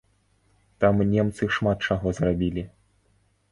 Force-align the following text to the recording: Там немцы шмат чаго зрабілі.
Там 0.83 1.03
немцы 1.11 1.51
шмат 1.59 1.87
чаго 1.89 2.07
зрабілі. 2.21 2.67